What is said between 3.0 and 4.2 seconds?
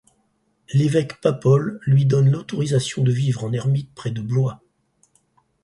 de vivre en ermite près de